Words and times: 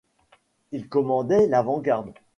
Il 0.71 0.89
commandait 0.89 1.45
l'avant-garde. 1.45 2.15